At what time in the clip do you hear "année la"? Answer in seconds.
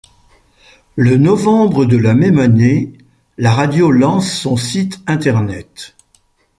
2.39-3.53